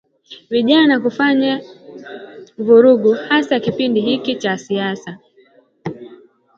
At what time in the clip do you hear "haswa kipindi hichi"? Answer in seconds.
3.13-4.35